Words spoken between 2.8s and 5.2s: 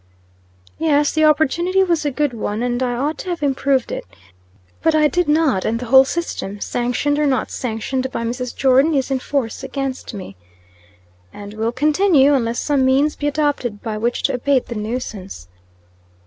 I ought to have improved it. But I